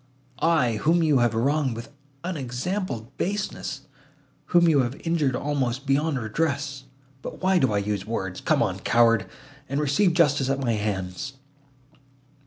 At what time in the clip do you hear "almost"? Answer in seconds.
5.35-5.85